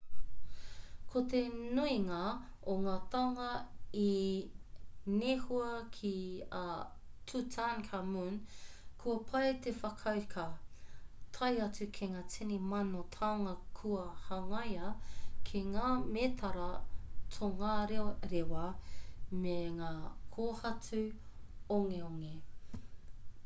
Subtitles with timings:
[1.09, 1.39] ko te
[1.79, 2.19] nuinga
[2.75, 3.49] o ngā taonga
[4.03, 4.05] i
[5.17, 6.13] nehua ki
[6.61, 6.61] a
[7.33, 8.39] tutankhamun
[9.03, 10.47] kua pai te whakauka
[11.37, 13.53] tae atu ki ngā tini mano taonga
[13.83, 14.89] kua hangaia
[15.51, 16.73] ki ngā mētara
[17.37, 18.67] tongarerewa
[19.45, 19.95] me ngā
[20.39, 21.05] kōhatu
[21.81, 22.37] ongeonge